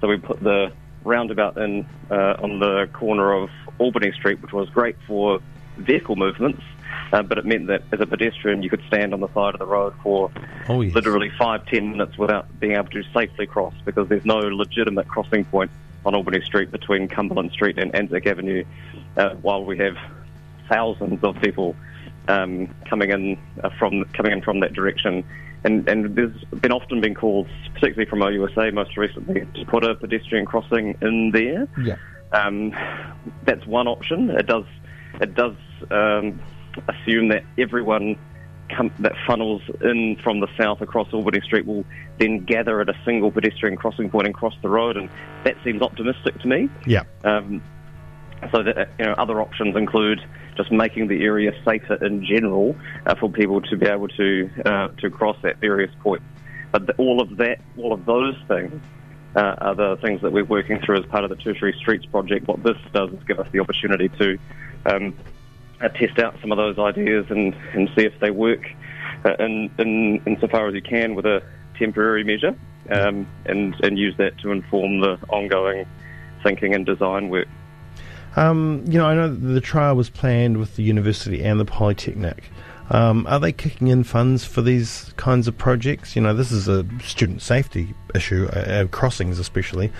So 0.00 0.06
we 0.06 0.16
put 0.18 0.40
the 0.40 0.72
roundabout 1.04 1.56
in 1.58 1.86
uh, 2.10 2.36
on 2.40 2.60
the 2.60 2.88
corner 2.92 3.32
of 3.32 3.50
Albany 3.78 4.12
Street, 4.12 4.40
which 4.42 4.52
was 4.52 4.68
great 4.70 4.96
for 5.06 5.40
vehicle 5.76 6.16
movements, 6.16 6.62
uh, 7.12 7.22
but 7.22 7.38
it 7.38 7.44
meant 7.46 7.66
that 7.66 7.82
as 7.92 8.00
a 8.00 8.06
pedestrian 8.06 8.62
you 8.62 8.70
could 8.70 8.82
stand 8.86 9.12
on 9.14 9.20
the 9.20 9.28
side 9.34 9.54
of 9.54 9.58
the 9.58 9.66
road 9.66 9.94
for 10.02 10.30
Oh, 10.68 10.80
yes. 10.82 10.94
literally 10.94 11.30
five, 11.38 11.64
ten 11.66 11.90
minutes 11.92 12.18
without 12.18 12.46
being 12.60 12.72
able 12.72 12.88
to 12.90 13.02
safely 13.14 13.46
cross 13.46 13.74
because 13.84 14.08
there's 14.08 14.24
no 14.24 14.38
legitimate 14.38 15.08
crossing 15.08 15.44
point 15.44 15.70
on 16.04 16.14
Albany 16.14 16.40
Street 16.42 16.70
between 16.70 17.08
Cumberland 17.08 17.50
Street 17.52 17.78
and 17.78 17.94
Anzac 17.94 18.26
Avenue, 18.26 18.64
uh, 19.16 19.30
while 19.42 19.64
we 19.64 19.78
have 19.78 19.96
thousands 20.68 21.22
of 21.24 21.40
people 21.40 21.74
um, 22.28 22.72
coming 22.88 23.10
in 23.10 23.38
uh, 23.64 23.70
from 23.78 24.04
coming 24.12 24.32
in 24.32 24.42
from 24.42 24.60
that 24.60 24.72
direction. 24.74 25.24
And, 25.64 25.88
and 25.88 26.14
there's 26.14 26.44
been 26.60 26.70
often 26.70 27.00
been 27.00 27.14
calls, 27.16 27.48
particularly 27.74 28.08
from 28.08 28.20
OUSA 28.20 28.72
most 28.72 28.96
recently, 28.96 29.44
to 29.54 29.64
put 29.66 29.84
a 29.84 29.94
pedestrian 29.96 30.46
crossing 30.46 30.96
in 31.02 31.32
there. 31.32 31.66
Yeah. 31.82 31.96
Um, 32.32 32.72
that's 33.44 33.66
one 33.66 33.88
option. 33.88 34.30
It 34.30 34.46
does 34.46 34.66
it 35.20 35.34
does 35.34 35.56
um, 35.90 36.38
assume 36.88 37.28
that 37.28 37.44
everyone 37.58 38.16
come, 38.74 38.92
that 39.00 39.12
funnels 39.26 39.62
in 39.82 40.16
from 40.22 40.40
the 40.40 40.48
south 40.58 40.80
across 40.80 41.12
Albany 41.12 41.40
Street 41.40 41.66
will 41.66 41.84
then 42.18 42.44
gather 42.44 42.80
at 42.80 42.88
a 42.88 42.96
single 43.04 43.30
pedestrian 43.30 43.76
crossing 43.76 44.10
point 44.10 44.26
and 44.26 44.34
cross 44.34 44.54
the 44.62 44.68
road, 44.68 44.96
and 44.96 45.08
that 45.44 45.56
seems 45.64 45.82
optimistic 45.82 46.38
to 46.40 46.48
me. 46.48 46.68
Yeah. 46.86 47.04
Um, 47.24 47.62
so 48.52 48.62
that 48.62 48.90
you 48.98 49.04
know, 49.04 49.14
other 49.18 49.40
options 49.40 49.76
include 49.76 50.20
just 50.56 50.70
making 50.70 51.08
the 51.08 51.24
area 51.24 51.52
safer 51.64 51.94
in 52.04 52.24
general 52.24 52.76
uh, 53.06 53.14
for 53.16 53.30
people 53.30 53.60
to 53.62 53.76
be 53.76 53.86
able 53.86 54.08
to 54.08 54.50
uh, 54.64 54.88
to 54.98 55.10
cross 55.10 55.36
at 55.44 55.58
various 55.58 55.90
points. 56.00 56.24
But 56.70 56.86
the, 56.86 56.94
all 56.96 57.20
of 57.20 57.36
that, 57.38 57.60
all 57.76 57.92
of 57.92 58.04
those 58.06 58.36
things, 58.46 58.80
uh, 59.34 59.54
are 59.58 59.74
the 59.74 59.96
things 60.02 60.20
that 60.22 60.32
we're 60.32 60.44
working 60.44 60.80
through 60.80 60.98
as 60.98 61.06
part 61.06 61.24
of 61.24 61.30
the 61.30 61.36
Tertiary 61.36 61.74
Streets 61.78 62.06
project. 62.06 62.48
What 62.48 62.62
this 62.62 62.76
does 62.92 63.10
is 63.10 63.22
give 63.24 63.38
us 63.38 63.46
the 63.52 63.60
opportunity 63.60 64.08
to 64.08 64.38
um, 64.86 65.16
uh, 65.80 65.88
test 65.88 66.18
out 66.18 66.36
some 66.40 66.52
of 66.52 66.58
those 66.58 66.78
ideas 66.78 67.26
and, 67.30 67.54
and 67.74 67.88
see 67.96 68.04
if 68.04 68.18
they 68.20 68.30
work 68.30 68.62
uh, 69.24 69.34
in, 69.38 69.70
in 69.78 70.22
insofar 70.26 70.68
as 70.68 70.74
you 70.74 70.82
can 70.82 71.14
with 71.14 71.26
a 71.26 71.42
temporary 71.78 72.24
measure 72.24 72.56
um, 72.90 73.26
and, 73.46 73.74
and 73.82 73.98
use 73.98 74.16
that 74.18 74.38
to 74.38 74.50
inform 74.50 75.00
the 75.00 75.18
ongoing 75.28 75.86
thinking 76.42 76.74
and 76.74 76.86
design 76.86 77.28
work. 77.28 77.48
Um, 78.36 78.84
you 78.86 78.98
know, 78.98 79.06
I 79.06 79.14
know 79.14 79.34
the 79.34 79.60
trial 79.60 79.96
was 79.96 80.10
planned 80.10 80.58
with 80.58 80.76
the 80.76 80.82
university 80.82 81.42
and 81.42 81.58
the 81.58 81.64
polytechnic. 81.64 82.50
Um, 82.90 83.26
are 83.26 83.38
they 83.38 83.52
kicking 83.52 83.88
in 83.88 84.04
funds 84.04 84.44
for 84.44 84.62
these 84.62 85.12
kinds 85.16 85.46
of 85.46 85.56
projects? 85.58 86.16
You 86.16 86.22
know, 86.22 86.34
this 86.34 86.50
is 86.50 86.68
a 86.68 86.86
student 87.02 87.42
safety 87.42 87.94
issue, 88.14 88.48
uh, 88.52 88.58
uh, 88.58 88.86
crossings 88.86 89.38
especially. 89.38 89.92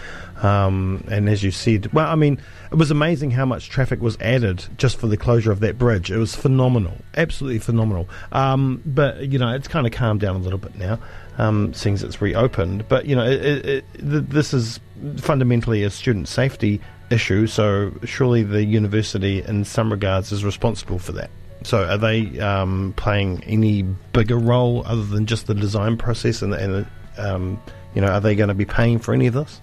Um, 0.43 1.05
and 1.11 1.29
as 1.29 1.43
you 1.43 1.51
said, 1.51 1.93
well, 1.93 2.11
I 2.11 2.15
mean, 2.15 2.41
it 2.71 2.77
was 2.77 2.91
amazing 2.91 3.33
how 3.33 3.45
much 3.45 3.69
traffic 3.69 4.01
was 4.01 4.17
added 4.21 4.65
just 4.79 4.99
for 4.99 5.07
the 5.07 5.17
closure 5.17 5.53
of 5.53 5.61
that 5.61 5.79
bridge. 5.79 6.11
It 6.11 6.17
was 6.19 6.35
phenomenal, 6.35 6.97
absolutely 7.17 7.59
phenomenal. 7.59 8.09
Um, 8.33 8.83
but 8.87 9.29
you 9.29 9.39
know, 9.39 9.55
it's 9.55 9.69
kind 9.69 9.87
of 9.87 9.93
calmed 9.93 10.21
down 10.21 10.37
a 10.37 10.39
little 10.39 10.59
bit 10.59 10.77
now, 10.77 10.99
um, 11.37 11.75
seeing 11.75 11.95
as 11.95 12.03
it's 12.03 12.23
reopened. 12.23 12.89
But 12.89 13.07
you 13.07 13.17
know, 13.17 13.25
it, 13.25 13.43
it, 13.45 13.85
it, 13.95 14.31
this 14.31 14.55
is 14.55 14.81
fundamentally 15.19 15.83
a 15.85 15.91
student 15.91 16.29
safety 16.29 16.81
issue. 17.11 17.47
So 17.47 17.93
surely 18.05 18.43
the 18.43 18.65
university, 18.65 19.43
in 19.43 19.65
some 19.65 19.91
regards, 19.91 20.33
is 20.33 20.45
responsible 20.45 20.99
for 20.99 21.13
that. 21.13 21.31
So, 21.69 21.85
are 21.85 21.99
they 21.99 22.41
um, 22.41 22.95
playing 22.97 23.45
any 23.45 23.83
bigger 23.83 24.39
role 24.39 24.85
other 24.87 25.05
than 25.05 25.27
just 25.27 25.49
the 25.49 25.55
design 25.55 25.99
process? 25.99 26.41
And, 26.41 26.55
and 26.55 26.87
um, 27.19 27.63
you 27.95 28.01
know, 28.01 28.09
are 28.09 28.23
they 28.23 28.37
going 28.37 28.49
to 28.49 28.55
be 28.55 28.65
paying 28.65 28.99
for 28.99 29.13
any 29.13 29.27
of 29.27 29.35
this? 29.35 29.61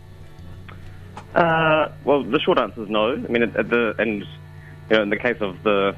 Uh, 1.34 1.92
well, 2.04 2.22
the 2.22 2.40
short 2.42 2.60
answer 2.60 2.84
is 2.84 2.90
no. 2.90 3.14
I 3.14 3.16
mean, 3.18 3.42
at 3.42 3.54
the 3.56 3.96
and 3.98 4.20
you 4.20 4.96
know, 4.96 5.02
in 5.02 5.10
the 5.10 5.18
case 5.18 5.38
of 5.42 5.64
the 5.64 5.96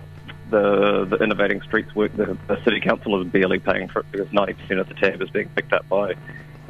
the, 0.50 1.04
the 1.10 1.18
innovating 1.22 1.62
streets 1.64 1.94
work, 1.94 2.16
the, 2.16 2.38
the 2.48 2.64
city 2.64 2.80
council 2.80 3.22
is 3.22 3.28
barely 3.28 3.60
paying 3.60 3.90
for 3.90 4.00
it 4.00 4.06
because 4.10 4.32
ninety 4.32 4.54
percent 4.54 4.80
of 4.80 4.88
the 4.88 4.94
tab 4.94 5.22
is 5.22 5.30
being 5.32 5.50
picked 5.58 5.74
up 5.74 5.90
by 5.90 6.14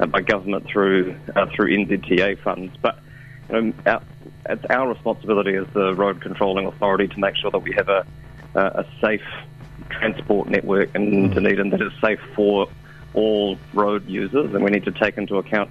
uh, 0.00 0.06
by 0.06 0.20
government 0.20 0.66
through 0.66 1.16
uh, 1.36 1.46
through 1.54 1.76
NZTA 1.76 2.42
funds. 2.42 2.76
But 2.82 2.98
you 3.52 3.60
know, 3.60 3.72
our, 3.86 4.02
it's 4.50 4.64
our 4.68 4.88
responsibility 4.88 5.54
as 5.54 5.68
the 5.74 5.94
road 5.94 6.20
controlling 6.22 6.66
authority 6.66 7.06
to 7.06 7.20
make 7.20 7.36
sure 7.36 7.52
that 7.52 7.60
we 7.60 7.72
have 7.74 7.88
a 7.88 8.04
uh, 8.54 8.82
a 8.82 8.86
safe 9.00 9.22
transport 9.90 10.48
network 10.48 10.94
in 10.94 11.30
mm. 11.30 11.34
Dunedin 11.34 11.70
that 11.70 11.80
is 11.80 11.92
safe 12.00 12.20
for 12.34 12.68
all 13.14 13.58
road 13.72 14.06
users, 14.06 14.54
and 14.54 14.62
we 14.62 14.70
need 14.70 14.84
to 14.84 14.92
take 14.92 15.16
into 15.16 15.36
account 15.36 15.70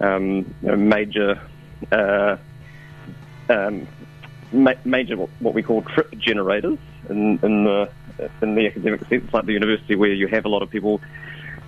um, 0.00 0.54
you 0.62 0.68
know, 0.68 0.76
major 0.76 1.40
uh, 1.92 2.36
um, 3.48 3.86
ma- 4.52 4.72
major 4.84 5.16
what 5.16 5.54
we 5.54 5.62
call 5.62 5.82
trip 5.82 6.10
generators 6.16 6.78
in, 7.08 7.38
in 7.42 7.64
the 7.64 7.90
in 8.42 8.54
the 8.54 8.66
academic 8.66 9.06
sense, 9.08 9.32
like 9.32 9.46
the 9.46 9.52
university, 9.52 9.96
where 9.96 10.12
you 10.12 10.28
have 10.28 10.44
a 10.44 10.48
lot 10.48 10.62
of 10.62 10.70
people 10.70 11.00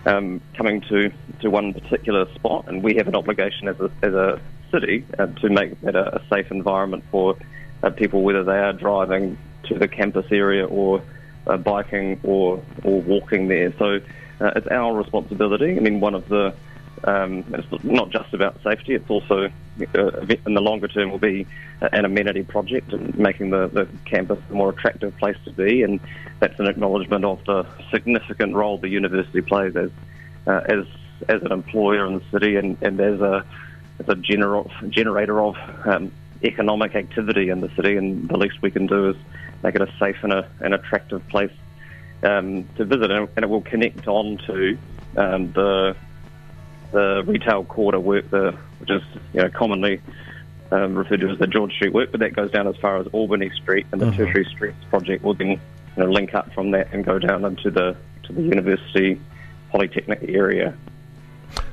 um, 0.07 0.41
coming 0.55 0.81
to, 0.83 1.11
to 1.41 1.51
one 1.51 1.73
particular 1.73 2.27
spot, 2.35 2.67
and 2.69 2.83
we 2.83 2.95
have 2.97 3.09
an 3.09 3.15
obligation 3.15 3.69
as 3.69 3.81
a, 3.81 3.91
as 4.03 4.13
a 4.13 4.41
city 4.71 5.05
uh, 5.19 5.27
to 5.27 5.49
make 5.49 5.81
that 5.83 5.95
a, 5.95 6.17
a 6.17 6.23
safe 6.29 6.51
environment 6.51 7.05
for 7.11 7.37
uh, 7.83 7.91
people, 7.91 8.23
whether 8.23 8.45
they 8.45 8.59
are 8.59 8.73
driving 8.73 9.39
to 9.65 9.79
the 9.79 9.89
campus 9.89 10.27
area 10.31 10.67
or 10.67 11.03
uh, 11.47 11.57
biking 11.57 12.21
or 12.23 12.63
or 12.85 13.01
walking 13.03 13.49
there. 13.49 13.73
So 13.79 14.01
uh, 14.41 14.53
it's 14.57 14.67
our 14.69 14.95
responsibility. 14.95 15.77
I 15.77 15.81
mean, 15.81 16.01
one 16.01 16.15
of 16.15 16.29
the 16.29 16.55
um, 17.05 17.45
it's 17.53 17.85
not 17.85 18.11
just 18.11 18.33
about 18.33 18.63
safety; 18.63 18.95
it's 18.95 19.11
also 19.11 19.51
uh, 19.95 20.27
in 20.47 20.55
the 20.55 20.61
longer 20.61 20.89
term 20.89 21.11
will 21.11 21.19
be 21.19 21.47
an 21.81 22.05
amenity 22.05 22.43
project 22.43 22.93
and 22.93 23.19
making 23.19 23.51
the, 23.51 23.69
the 23.69 23.89
campus 24.05 24.39
a 24.51 24.53
more 24.53 24.71
attractive 24.71 25.17
place 25.19 25.37
to 25.45 25.53
be. 25.53 25.83
And 25.83 25.99
that's 26.39 26.59
an 26.61 26.67
acknowledgement 26.67 27.25
of 27.25 27.45
the 27.45 27.67
significant 27.91 28.55
role 28.55 28.79
the 28.79 28.89
university 28.89 29.41
plays 29.41 29.75
as 29.77 29.91
uh, 30.47 30.61
as 30.67 30.85
as 31.29 31.43
an 31.43 31.53
employer 31.53 32.07
in 32.07 32.15
the 32.15 32.25
city 32.31 32.57
and, 32.57 32.77
and 32.83 33.01
as 33.01 33.21
a 33.21 33.45
as 34.01 34.09
a 34.09 34.15
gener- 34.15 34.91
generator 34.91 35.41
of 35.41 35.57
um, 35.85 36.13
economic 36.45 36.95
activity 36.95 37.49
in 37.49 37.61
the 37.61 37.71
city. 37.77 37.97
And 37.97 38.29
the 38.29 38.37
least 38.37 38.61
we 38.63 38.71
can 38.71 38.87
do 38.87 39.11
is 39.11 39.17
make 39.63 39.75
it 39.75 39.83
a 39.83 39.93
safe 39.99 40.17
and 40.23 40.33
a, 40.33 40.49
an 40.61 40.73
attractive 40.73 41.27
place 41.29 41.53
um, 42.23 42.69
to 42.77 42.85
visit, 42.85 43.11
and, 43.11 43.29
it 43.37 43.49
will 43.49 43.63
connect 43.63 44.07
on 44.07 44.39
to 44.47 44.79
um, 45.17 45.53
the 45.53 45.97
the 46.93 47.23
retail 47.27 47.65
quarter 47.65 47.99
work, 47.99 48.29
the, 48.31 48.57
which 48.79 48.91
is 48.91 49.03
you 49.33 49.41
know 49.41 49.51
commonly 49.51 50.01
um, 50.71 50.95
referred 50.95 51.21
to 51.21 51.29
as 51.29 51.39
the 51.39 51.47
George 51.47 51.73
Street 51.75 51.93
work, 51.93 52.11
but 52.11 52.21
that 52.21 52.35
goes 52.35 52.51
down 52.51 52.67
as 52.67 52.77
far 52.77 52.99
as 52.99 53.07
Albany 53.09 53.51
Street, 53.51 53.87
and 53.93 54.01
the 54.01 54.07
mm-hmm. 54.07 54.17
Tertiary 54.17 54.45
Streets 54.47 54.85
project 54.91 55.25
will 55.25 55.35
then 55.35 55.49
you 55.51 55.59
know, 55.97 56.07
link 56.07 56.35
up 56.35 56.53
from 56.53 56.71
that 56.73 56.93
and 56.93 57.05
go 57.05 57.19
down 57.19 57.45
into 57.45 57.71
the 57.71 57.97
to 58.25 58.33
the 58.33 58.43
university 58.43 59.21
polytechnic 59.71 60.25
area. 60.29 60.75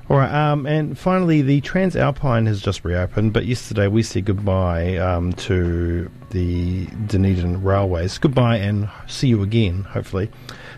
All 0.10 0.18
right, 0.18 0.32
um, 0.32 0.66
and 0.66 0.98
finally, 0.98 1.44
the 1.44 1.62
TranzAlpine 1.62 2.48
has 2.48 2.62
just 2.62 2.84
reopened, 2.84 3.32
but 3.32 3.46
yesterday 3.46 3.88
we 3.88 4.02
said 4.02 4.26
goodbye 4.26 4.98
um, 4.98 5.34
to 5.34 6.10
the 6.30 6.86
Dunedin 7.08 7.64
Railways. 7.64 8.18
Goodbye 8.18 8.58
and 8.58 8.90
see 9.08 9.28
you 9.28 9.42
again, 9.42 9.84
hopefully. 9.84 10.30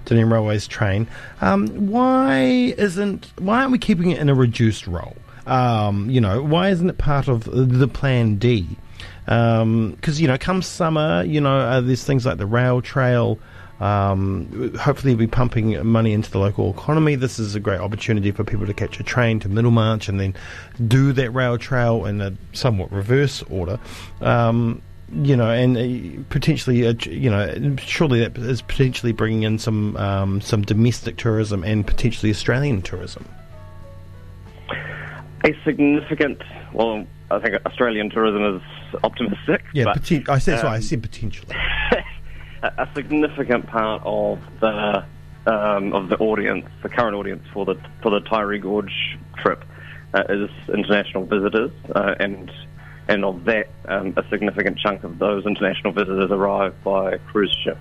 Dunedin 0.05 0.29
Railways 0.31 0.67
train. 0.67 1.07
Um, 1.41 1.67
why 1.87 2.73
isn't 2.77 3.31
why 3.39 3.59
aren't 3.59 3.71
we 3.71 3.77
keeping 3.77 4.11
it 4.11 4.19
in 4.19 4.29
a 4.29 4.35
reduced 4.35 4.87
role? 4.87 5.15
Um, 5.45 6.09
you 6.09 6.21
know, 6.21 6.41
why 6.41 6.69
isn't 6.69 6.89
it 6.89 6.97
part 6.97 7.27
of 7.27 7.43
the 7.45 7.87
Plan 7.87 8.35
D? 8.35 8.67
Because 9.25 9.61
um, 9.61 9.97
you 10.05 10.27
know, 10.27 10.37
come 10.37 10.61
summer, 10.61 11.23
you 11.23 11.41
know, 11.41 11.57
uh, 11.57 11.81
there's 11.81 12.03
things 12.03 12.25
like 12.25 12.37
the 12.37 12.45
rail 12.45 12.81
trail. 12.81 13.39
Um, 13.79 14.75
hopefully, 14.79 15.15
be 15.15 15.25
pumping 15.25 15.83
money 15.85 16.13
into 16.13 16.29
the 16.29 16.37
local 16.37 16.69
economy. 16.69 17.15
This 17.15 17.39
is 17.39 17.55
a 17.55 17.59
great 17.59 17.79
opportunity 17.79 18.29
for 18.29 18.43
people 18.43 18.67
to 18.67 18.75
catch 18.75 18.99
a 18.99 19.03
train 19.03 19.39
to 19.39 19.49
Middlemarch 19.49 20.07
and 20.07 20.19
then 20.19 20.35
do 20.87 21.11
that 21.13 21.31
rail 21.31 21.57
trail 21.57 22.05
in 22.05 22.21
a 22.21 22.33
somewhat 22.53 22.91
reverse 22.91 23.41
order. 23.49 23.79
Um, 24.21 24.83
you 25.13 25.35
know, 25.35 25.49
and 25.49 25.77
uh, 25.77 26.23
potentially, 26.29 26.87
uh, 26.87 26.93
you 27.03 27.29
know, 27.29 27.75
surely 27.77 28.19
that 28.19 28.37
is 28.37 28.61
potentially 28.61 29.11
bringing 29.11 29.43
in 29.43 29.59
some 29.59 29.97
um, 29.97 30.41
some 30.41 30.61
domestic 30.61 31.17
tourism 31.17 31.63
and 31.63 31.85
potentially 31.85 32.29
Australian 32.31 32.81
tourism. 32.81 33.27
A 35.43 35.55
significant, 35.63 36.41
well, 36.71 37.05
I 37.31 37.39
think 37.39 37.55
Australian 37.65 38.09
tourism 38.09 38.57
is 38.57 38.99
optimistic. 39.03 39.63
Yeah, 39.73 39.85
but, 39.85 39.97
poten- 40.03 40.29
I 40.29 40.37
said 40.37 40.59
um, 40.59 40.67
I 40.67 40.79
said 40.79 41.01
potentially. 41.01 41.55
a 42.63 42.87
significant 42.93 43.67
part 43.67 44.01
of 44.05 44.39
the 44.59 45.03
um, 45.45 45.93
of 45.93 46.09
the 46.09 46.17
audience, 46.17 46.69
the 46.83 46.89
current 46.89 47.15
audience 47.15 47.43
for 47.53 47.65
the 47.65 47.75
for 48.01 48.11
the 48.11 48.21
Taieri 48.21 48.61
Gorge 48.61 49.17
trip, 49.37 49.63
uh, 50.13 50.23
is 50.29 50.49
international 50.69 51.25
visitors, 51.25 51.71
uh, 51.95 52.15
and 52.19 52.51
and 53.11 53.25
of 53.25 53.43
that, 53.43 53.67
um, 53.89 54.13
a 54.15 54.23
significant 54.29 54.77
chunk 54.79 55.03
of 55.03 55.19
those 55.19 55.45
international 55.45 55.91
visitors 55.91 56.31
arrive 56.31 56.73
by 56.81 57.17
cruise 57.17 57.53
ship. 57.61 57.77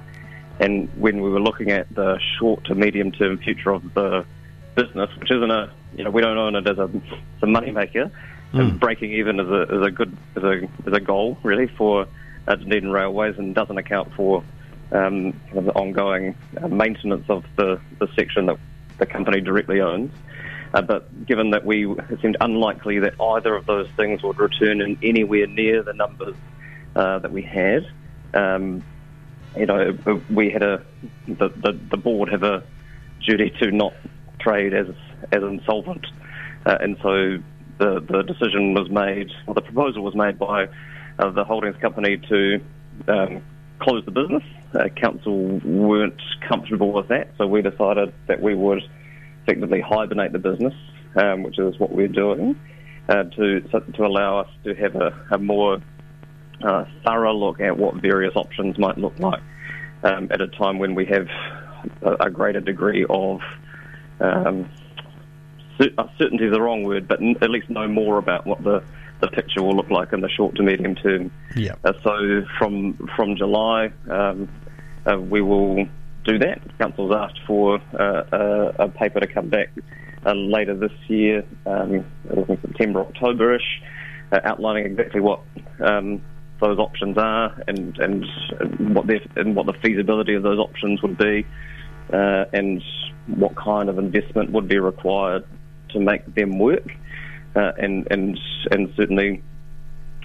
And 0.58 0.88
when 1.00 1.20
we 1.20 1.30
were 1.30 1.40
looking 1.40 1.70
at 1.70 1.88
the 1.94 2.18
short 2.36 2.64
to 2.64 2.74
medium 2.74 3.12
term 3.12 3.38
future 3.38 3.70
of 3.70 3.94
the 3.94 4.26
business, 4.74 5.08
which 5.18 5.30
isn't 5.30 5.50
a 5.50 5.72
you 5.96 6.02
know 6.02 6.10
we 6.10 6.20
don't 6.20 6.36
own 6.36 6.56
it 6.56 6.66
as 6.66 6.78
a, 6.78 6.90
as 7.36 7.42
a 7.42 7.46
money 7.46 7.70
maker, 7.70 8.10
mm. 8.52 8.60
and 8.60 8.80
breaking 8.80 9.12
even 9.12 9.38
is 9.38 9.48
a 9.48 9.62
is 9.62 9.86
a 9.86 9.90
good 9.92 10.16
is 10.34 10.42
a 10.42 10.64
is 10.88 10.92
a 10.92 11.00
goal 11.00 11.38
really 11.44 11.68
for 11.68 12.08
uh, 12.48 12.54
Dunedin 12.56 12.90
Railways 12.90 13.38
and 13.38 13.54
doesn't 13.54 13.78
account 13.78 14.12
for 14.14 14.42
um, 14.90 15.32
kind 15.46 15.58
of 15.58 15.64
the 15.66 15.72
ongoing 15.74 16.34
uh, 16.60 16.66
maintenance 16.66 17.26
of 17.28 17.44
the, 17.56 17.80
the 18.00 18.08
section 18.16 18.46
that 18.46 18.58
the 18.98 19.06
company 19.06 19.40
directly 19.40 19.80
owns. 19.80 20.10
Uh, 20.72 20.82
but 20.82 21.26
given 21.26 21.50
that 21.50 21.64
we 21.64 21.90
it 21.90 22.20
seemed 22.22 22.36
unlikely 22.40 23.00
that 23.00 23.20
either 23.20 23.54
of 23.54 23.66
those 23.66 23.88
things 23.96 24.22
would 24.22 24.38
return 24.38 24.80
in 24.80 24.98
anywhere 25.02 25.46
near 25.46 25.82
the 25.82 25.92
numbers 25.92 26.36
uh, 26.94 27.18
that 27.18 27.32
we 27.32 27.42
had, 27.42 27.84
um, 28.34 28.82
you 29.56 29.66
know, 29.66 29.98
we 30.30 30.50
had 30.50 30.62
a 30.62 30.84
the, 31.26 31.48
the, 31.48 31.72
the 31.90 31.96
board 31.96 32.30
have 32.30 32.44
a 32.44 32.62
duty 33.26 33.50
to 33.60 33.72
not 33.72 33.94
trade 34.38 34.72
as 34.72 34.86
as 35.32 35.42
insolvent, 35.42 36.06
uh, 36.66 36.78
and 36.80 36.96
so 37.02 37.38
the 37.78 38.00
the 38.00 38.22
decision 38.22 38.74
was 38.74 38.88
made, 38.90 39.30
or 39.46 39.54
the 39.54 39.62
proposal 39.62 40.02
was 40.02 40.14
made 40.14 40.38
by 40.38 40.68
uh, 41.18 41.30
the 41.30 41.44
holdings 41.44 41.76
company 41.78 42.16
to 42.16 42.60
um, 43.08 43.42
close 43.80 44.04
the 44.04 44.12
business. 44.12 44.44
Uh, 44.72 44.88
council 44.88 45.58
weren't 45.64 46.20
comfortable 46.48 46.92
with 46.92 47.08
that, 47.08 47.28
so 47.38 47.46
we 47.46 47.60
decided 47.60 48.14
that 48.28 48.40
we 48.40 48.54
would 48.54 48.82
effectively 49.42 49.80
hibernate 49.80 50.32
the 50.32 50.38
business, 50.38 50.74
um, 51.16 51.42
which 51.42 51.58
is 51.58 51.78
what 51.78 51.92
we're 51.92 52.08
doing, 52.08 52.58
uh, 53.08 53.24
to 53.24 53.60
to 53.60 54.04
allow 54.04 54.40
us 54.40 54.48
to 54.64 54.74
have 54.74 54.94
a, 54.96 55.26
a 55.32 55.38
more 55.38 55.80
uh, 56.62 56.84
thorough 57.04 57.34
look 57.34 57.60
at 57.60 57.76
what 57.76 57.94
various 57.96 58.36
options 58.36 58.78
might 58.78 58.98
look 58.98 59.18
like 59.18 59.42
um, 60.02 60.28
at 60.30 60.40
a 60.40 60.48
time 60.48 60.78
when 60.78 60.94
we 60.94 61.06
have 61.06 61.28
a, 62.02 62.26
a 62.26 62.30
greater 62.30 62.60
degree 62.60 63.06
of 63.08 63.40
um, 64.20 64.70
uh, 65.80 66.06
certainty 66.18 66.44
is 66.44 66.52
the 66.52 66.60
wrong 66.60 66.82
word, 66.82 67.08
but 67.08 67.20
n- 67.20 67.36
at 67.40 67.50
least 67.50 67.70
know 67.70 67.88
more 67.88 68.18
about 68.18 68.46
what 68.46 68.62
the 68.62 68.82
the 69.20 69.28
picture 69.28 69.62
will 69.62 69.76
look 69.76 69.90
like 69.90 70.14
in 70.14 70.22
the 70.22 70.30
short 70.30 70.54
to 70.56 70.62
medium 70.62 70.94
term. 70.94 71.30
Yeah. 71.54 71.74
Uh, 71.84 71.92
so 72.02 72.42
from 72.58 72.94
from 73.16 73.36
July, 73.36 73.92
um, 74.08 74.48
uh, 75.06 75.18
we 75.18 75.42
will 75.42 75.86
do 76.24 76.38
that. 76.38 76.60
Council's 76.78 77.12
asked 77.12 77.40
for 77.46 77.80
uh, 77.98 78.22
a, 78.32 78.84
a, 78.84 78.88
paper 78.88 79.20
to 79.20 79.26
come 79.26 79.48
back 79.48 79.70
uh, 80.26 80.34
later 80.34 80.74
this 80.74 80.92
year, 81.08 81.44
um, 81.66 82.04
September, 82.62 83.00
October-ish, 83.00 83.82
uh, 84.32 84.40
outlining 84.44 84.86
exactly 84.86 85.20
what 85.20 85.40
um, 85.84 86.22
those 86.60 86.78
options 86.78 87.16
are 87.16 87.62
and, 87.66 87.98
and, 87.98 88.24
and 88.60 88.94
what 88.94 89.06
and 89.36 89.56
what 89.56 89.66
the 89.66 89.72
feasibility 89.82 90.34
of 90.34 90.42
those 90.42 90.58
options 90.58 91.00
would 91.02 91.16
be, 91.16 91.46
uh, 92.12 92.44
and 92.52 92.82
what 93.26 93.56
kind 93.56 93.88
of 93.88 93.98
investment 93.98 94.50
would 94.52 94.68
be 94.68 94.78
required 94.78 95.44
to 95.90 96.00
make 96.00 96.34
them 96.34 96.58
work, 96.58 96.86
uh, 97.56 97.72
and 97.78 98.06
and 98.10 98.38
and 98.70 98.92
certainly 98.96 99.42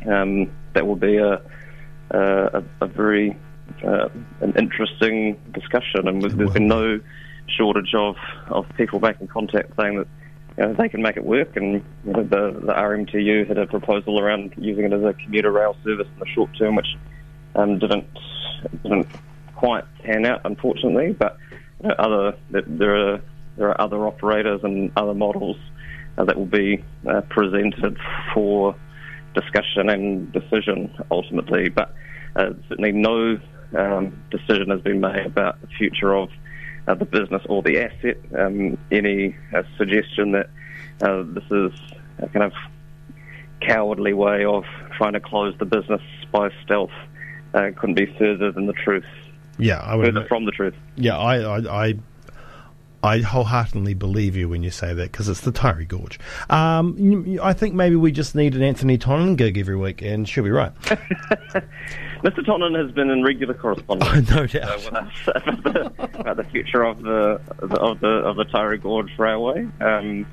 um, 0.08 0.52
that 0.74 0.86
will 0.86 0.96
be 0.98 1.18
a 1.18 1.42
a, 2.12 2.64
a 2.82 2.88
very 2.88 3.38
uh, 3.86 4.10
an 4.42 4.54
interesting 4.58 5.40
discussion, 5.54 6.08
and 6.08 6.22
there's 6.22 6.54
been 6.54 6.68
no 6.68 7.00
shortage 7.48 7.94
of, 7.94 8.16
of 8.48 8.66
people 8.78 9.00
making 9.00 9.28
contact 9.28 9.72
saying 9.80 9.98
that 9.98 10.08
you 10.58 10.64
know, 10.64 10.74
they 10.74 10.90
can 10.90 11.02
make 11.02 11.18
it 11.18 11.26
work. 11.26 11.56
And 11.56 11.84
you 12.06 12.14
know, 12.14 12.24
the, 12.24 12.60
the 12.66 12.74
RMTU 12.74 13.48
had 13.48 13.58
a 13.58 13.68
proposal 13.68 14.20
around 14.20 14.54
using 14.58 14.86
it 14.86 14.94
as 14.94 15.04
a 15.04 15.14
commuter 15.14 15.52
rail 15.52 15.76
service 15.84 16.08
in 16.14 16.20
the 16.20 16.28
short 16.28 16.50
term, 16.58 16.76
which 16.76 16.98
um, 17.56 17.80
didn't 17.80 18.08
didn't 18.84 19.08
quite 19.56 19.84
pan 20.04 20.26
out, 20.26 20.42
unfortunately. 20.46 21.14
But 21.14 21.38
you 21.82 21.90
know, 21.90 21.96
other 22.00 22.38
there 22.52 22.96
are 22.96 23.22
there 23.58 23.70
are 23.70 23.82
other 23.82 24.06
operators 24.08 24.62
and 24.64 24.92
other 24.96 25.14
models 25.14 25.58
uh, 26.18 26.26
that 26.26 26.38
will 26.38 26.46
be 26.46 26.84
uh, 27.08 27.22
presented 27.30 27.98
for 28.34 28.76
discussion 29.34 29.90
and 29.90 30.32
decision 30.32 30.94
ultimately. 31.12 31.70
But 31.70 31.94
uh, 32.36 32.52
certainly 32.70 32.92
no 32.92 33.40
um, 33.76 34.24
decision 34.32 34.70
has 34.70 34.82
been 34.82 35.00
made 35.00 35.26
about 35.26 35.62
the 35.62 35.68
future 35.68 36.14
of 36.14 36.30
uh, 36.88 36.96
the 36.96 37.06
business 37.06 37.42
or 37.50 37.62
the 37.62 37.80
asset. 37.80 38.18
Um, 38.38 38.78
any 38.92 39.36
uh, 39.54 39.64
suggestion 39.78 40.32
that 40.32 40.50
uh, 41.02 41.24
this 41.24 41.44
is 41.52 41.72
a 42.20 42.28
kind 42.30 42.44
of 42.44 42.54
cowardly 43.62 44.14
way 44.14 44.46
of 44.46 44.64
trying 44.98 45.14
to 45.14 45.20
close 45.20 45.56
the 45.58 45.66
business 45.66 46.02
by 46.32 46.50
stealth 46.64 46.92
uh, 47.54 47.72
couldn't 47.76 47.96
be 47.96 48.06
further 48.18 48.52
than 48.52 48.68
the 48.68 48.74
truth. 48.74 49.06
Yeah, 49.58 49.80
I 49.80 49.96
would. 49.96 50.14
Further 50.14 50.28
from 50.28 50.46
the 50.46 50.52
truth. 50.52 50.76
Yeah, 50.96 51.18
I, 51.18 51.38
I, 51.40 51.86
I 51.88 51.94
I 53.04 53.20
wholeheartedly 53.20 53.94
believe 53.94 54.36
you 54.36 54.50
when 54.50 54.64
you 54.64 54.72
say 54.72 54.94
that 54.94 55.12
because 55.12 55.30
it's 55.30 55.42
the 55.42 55.52
Taieri 55.52 55.88
Gorge. 55.88 56.20
Um, 56.50 57.40
I 57.42 57.54
think 57.54 57.76
maybe 57.76 57.96
we 57.96 58.12
just 58.12 58.36
need 58.36 58.56
an 58.56 58.62
Anthonie 58.62 59.00
Tonnon 59.00 59.36
gig 59.36 59.58
every 59.58 59.76
week, 59.76 60.02
and 60.02 60.28
she'll 60.28 60.44
be 60.44 60.52
right. 60.52 60.74
Mr. 62.24 62.44
Tonnon 62.44 62.74
has 62.74 62.92
been 62.92 63.10
in 63.10 63.24
regular 63.24 63.54
correspondence, 63.54 64.30
no 64.32 64.48
doubt, 64.48 64.86
uh, 64.94 65.08
about, 65.36 65.64
the, 65.64 66.20
about, 66.20 66.38
the, 66.38 66.44
future 66.46 66.84
of 66.84 67.02
the 67.04 67.40
of 67.60 68.00
the 68.00 68.08
of 68.08 68.36
the 68.38 68.46
Taieri 68.46 68.82
Gorge 68.82 69.12
Railway, 69.20 69.68
um, 69.82 70.26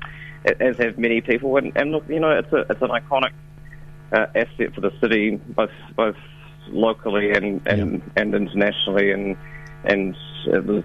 as 0.59 0.77
have 0.77 0.97
many 0.97 1.21
people. 1.21 1.57
And, 1.57 1.71
and, 1.75 1.91
look, 1.91 2.07
you 2.09 2.19
know, 2.19 2.31
it's 2.31 2.51
a 2.51 2.61
it's 2.69 2.81
an 2.81 2.89
iconic 2.89 3.33
uh, 4.11 4.25
asset 4.35 4.73
for 4.73 4.81
the 4.81 4.91
city, 4.99 5.35
both 5.35 5.71
both 5.95 6.17
locally 6.69 7.31
and 7.31 7.61
and, 7.67 7.93
yep. 7.93 8.01
and 8.15 8.33
internationally, 8.33 9.11
and 9.11 9.37
and 9.83 10.15
it 10.47 10.65
was 10.65 10.83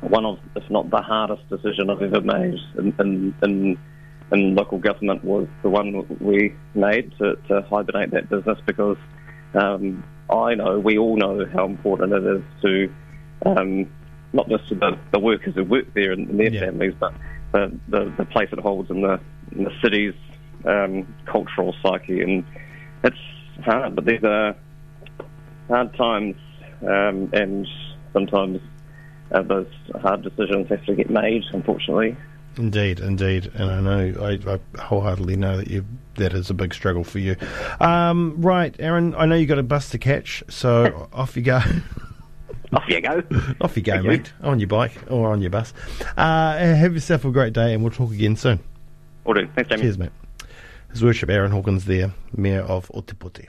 one 0.00 0.24
of, 0.24 0.38
if 0.56 0.68
not 0.70 0.90
the 0.90 1.02
hardest 1.02 1.48
decision 1.48 1.90
I've 1.90 2.02
ever 2.02 2.20
made 2.20 2.58
in, 2.78 2.94
in, 2.98 3.34
in, 3.42 3.78
in 4.32 4.54
local 4.54 4.78
government 4.78 5.24
was 5.24 5.46
the 5.62 5.68
one 5.68 6.06
we 6.20 6.54
made 6.74 7.12
to, 7.18 7.36
to 7.48 7.62
hibernate 7.62 8.10
that 8.12 8.30
business 8.30 8.58
because 8.66 8.96
um, 9.54 10.04
I 10.30 10.54
know, 10.54 10.78
we 10.78 10.96
all 10.96 11.16
know 11.16 11.46
how 11.52 11.66
important 11.66 12.12
it 12.12 12.24
is 12.24 12.42
to 12.62 12.94
um, 13.46 13.90
not 14.32 14.48
just 14.48 14.68
to 14.68 14.74
the, 14.74 14.98
the, 15.12 15.18
workers 15.18 15.54
who 15.54 15.64
work 15.64 15.92
there 15.94 16.12
and, 16.12 16.38
their 16.38 16.52
yeah. 16.52 16.66
families, 16.66 16.94
but 16.98 17.12
the, 17.52 17.78
the, 17.88 18.14
the, 18.18 18.24
place 18.26 18.48
it 18.52 18.60
holds 18.60 18.90
in 18.90 19.02
the, 19.02 19.18
in 19.52 19.64
the 19.64 19.72
city's 19.82 20.14
um, 20.64 21.12
cultural 21.26 21.74
psyche. 21.82 22.20
And 22.20 22.44
it's 23.02 23.16
hard, 23.64 23.96
but 23.96 24.04
these 24.04 24.22
are 24.22 24.54
hard 25.68 25.96
times, 25.96 26.36
um, 26.82 27.30
and 27.32 27.66
sometimes 28.12 28.60
uh, 29.32 29.42
those 29.42 29.68
hard 30.00 30.22
decisions 30.22 30.68
have 30.68 30.84
to 30.86 30.94
get 30.94 31.10
made, 31.10 31.44
unfortunately. 31.52 32.16
Indeed, 32.56 33.00
indeed, 33.00 33.50
and 33.54 33.70
I 33.70 33.80
know 33.80 34.20
I, 34.20 34.54
I 34.54 34.82
wholeheartedly 34.82 35.36
know 35.36 35.58
that 35.58 35.68
you 35.68 35.86
that 36.16 36.32
is 36.34 36.50
a 36.50 36.54
big 36.54 36.74
struggle 36.74 37.04
for 37.04 37.20
you. 37.20 37.36
Um, 37.80 38.34
right, 38.38 38.74
Aaron, 38.78 39.14
I 39.14 39.26
know 39.26 39.36
you 39.36 39.46
got 39.46 39.58
a 39.58 39.62
bus 39.62 39.90
to 39.90 39.98
catch, 39.98 40.42
so 40.48 41.08
off 41.12 41.36
you 41.36 41.42
go. 41.42 41.60
Off 42.72 42.88
you 42.88 43.00
go. 43.00 43.22
off 43.60 43.76
you 43.76 43.82
go, 43.82 43.92
Thank 43.92 44.06
mate. 44.06 44.32
You. 44.42 44.48
On 44.48 44.58
your 44.58 44.68
bike 44.68 44.92
or 45.08 45.30
on 45.30 45.40
your 45.40 45.50
bus. 45.50 45.72
Uh, 46.16 46.56
have 46.58 46.92
yourself 46.92 47.24
a 47.24 47.30
great 47.30 47.52
day, 47.52 47.72
and 47.72 47.82
we'll 47.82 47.92
talk 47.92 48.10
again 48.10 48.36
soon. 48.36 48.58
Will 49.24 49.34
do. 49.34 49.48
Thanks, 49.54 49.70
Jamie. 49.70 49.82
Cheers, 49.82 49.98
mate. 49.98 50.12
His 50.90 51.04
Worship 51.04 51.30
Aaron 51.30 51.52
Hawkins 51.52 51.84
there, 51.84 52.12
Mayor 52.36 52.62
of 52.62 52.88
Otepoti. 52.88 53.48